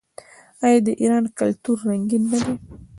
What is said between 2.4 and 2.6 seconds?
دی؟